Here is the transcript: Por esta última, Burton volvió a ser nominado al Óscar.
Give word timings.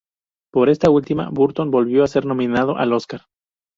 Por 0.51 0.69
esta 0.69 0.89
última, 0.89 1.29
Burton 1.29 1.69
volvió 1.69 2.03
a 2.03 2.07
ser 2.07 2.25
nominado 2.25 2.75
al 2.75 2.91
Óscar. 2.93 3.21